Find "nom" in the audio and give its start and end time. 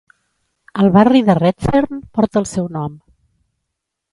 2.79-2.97